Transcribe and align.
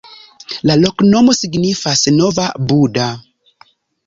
La 0.69 0.77
loknomo 0.83 1.35
signifas: 1.41 2.03
nova-Buda. 2.17 3.07